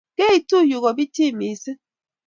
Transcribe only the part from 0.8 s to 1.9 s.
ko pichiy mising